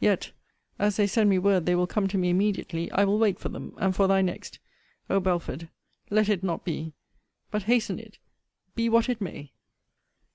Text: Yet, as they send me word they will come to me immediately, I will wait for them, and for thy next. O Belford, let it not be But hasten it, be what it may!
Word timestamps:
Yet, 0.00 0.32
as 0.78 0.98
they 0.98 1.06
send 1.06 1.30
me 1.30 1.38
word 1.38 1.64
they 1.64 1.74
will 1.74 1.86
come 1.86 2.08
to 2.08 2.18
me 2.18 2.28
immediately, 2.28 2.92
I 2.92 3.04
will 3.06 3.18
wait 3.18 3.38
for 3.38 3.48
them, 3.48 3.72
and 3.78 3.96
for 3.96 4.06
thy 4.06 4.20
next. 4.20 4.58
O 5.08 5.18
Belford, 5.18 5.70
let 6.10 6.28
it 6.28 6.42
not 6.44 6.62
be 6.62 6.92
But 7.50 7.62
hasten 7.62 7.98
it, 7.98 8.18
be 8.74 8.90
what 8.90 9.08
it 9.08 9.22
may! 9.22 9.52